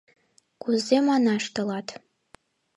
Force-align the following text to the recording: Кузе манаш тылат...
Кузе 0.61 0.97
манаш 1.07 1.43
тылат... 1.53 1.87